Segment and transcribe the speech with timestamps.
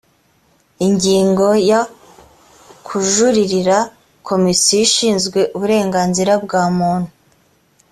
[0.87, 1.81] ingingo ya
[2.85, 3.77] kujuririra
[4.27, 7.11] komisiyo ishinzwe uburenganzira bwa muntu